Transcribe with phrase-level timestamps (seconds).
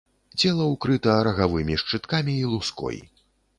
[0.39, 3.01] Цела ўкрыта рагавымі шчыткамі і луской.